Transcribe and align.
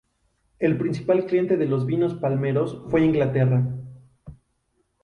El 0.57 0.79
principal 0.79 1.27
cliente 1.27 1.57
de 1.57 1.67
los 1.67 1.85
vinos 1.85 2.15
palmeros 2.15 2.81
fue 2.89 3.05
Inglaterra. 3.05 3.67